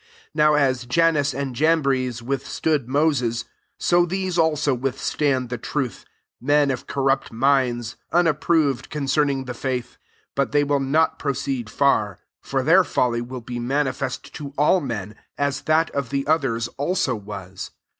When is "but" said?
10.33-10.53